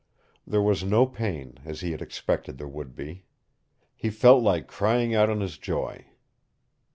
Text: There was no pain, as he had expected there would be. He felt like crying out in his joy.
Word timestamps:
There 0.47 0.63
was 0.63 0.83
no 0.83 1.05
pain, 1.05 1.59
as 1.63 1.81
he 1.81 1.91
had 1.91 2.01
expected 2.01 2.57
there 2.57 2.67
would 2.67 2.95
be. 2.95 3.25
He 3.95 4.09
felt 4.09 4.41
like 4.41 4.65
crying 4.67 5.13
out 5.13 5.29
in 5.29 5.41
his 5.41 5.59
joy. 5.59 6.07